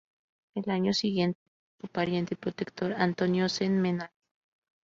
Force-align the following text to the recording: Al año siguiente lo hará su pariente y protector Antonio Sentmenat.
Al 0.55 0.67
año 0.73 0.93
siguiente 0.93 1.39
lo 1.43 1.51
hará 1.51 1.67
su 1.81 1.87
pariente 1.93 2.33
y 2.33 2.37
protector 2.37 2.93
Antonio 2.93 3.47
Sentmenat. 3.49 4.09